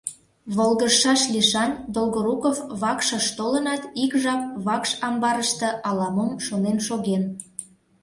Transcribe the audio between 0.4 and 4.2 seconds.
Волгыжшаш лишан Долгоруков вакшыш толынат, ик